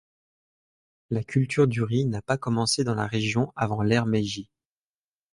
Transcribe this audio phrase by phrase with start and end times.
[1.11, 4.49] La culture du riz n'a pas commencé dans la région avant l'Ere Meiji.